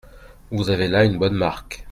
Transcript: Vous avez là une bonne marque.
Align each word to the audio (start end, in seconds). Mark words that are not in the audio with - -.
Vous 0.49 0.71
avez 0.71 0.87
là 0.87 1.05
une 1.05 1.19
bonne 1.19 1.35
marque. 1.35 1.79